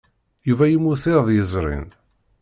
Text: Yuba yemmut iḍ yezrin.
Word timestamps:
Yuba 0.47 0.65
yemmut 0.71 1.03
iḍ 1.15 1.27
yezrin. 1.35 1.87